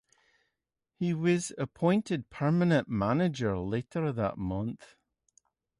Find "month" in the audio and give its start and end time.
4.35-4.95